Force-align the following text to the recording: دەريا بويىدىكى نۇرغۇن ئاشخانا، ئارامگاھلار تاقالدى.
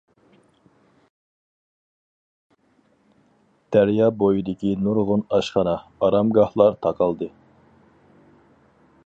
دەريا 3.77 4.09
بويىدىكى 4.23 4.73
نۇرغۇن 4.87 5.27
ئاشخانا، 5.37 5.77
ئارامگاھلار 6.07 6.81
تاقالدى. 6.87 7.31